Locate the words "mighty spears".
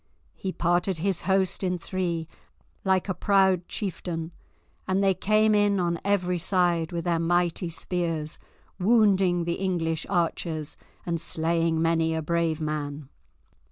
7.19-8.39